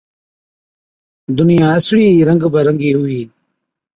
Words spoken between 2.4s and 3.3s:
بہ رنگِي هُوِي۔